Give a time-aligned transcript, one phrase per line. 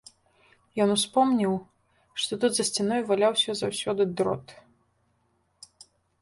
[0.85, 1.51] Ён успомніў,
[2.23, 4.55] што тут за сцяной валяўся заўсёды дрот.